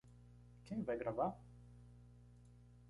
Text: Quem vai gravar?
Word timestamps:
Quem 0.69 0.81
vai 0.89 0.97
gravar? 1.03 1.31